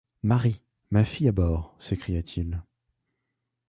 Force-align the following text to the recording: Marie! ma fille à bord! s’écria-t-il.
Marie! 0.23 0.63
ma 0.89 1.03
fille 1.05 1.27
à 1.27 1.31
bord! 1.31 1.75
s’écria-t-il. 1.77 2.63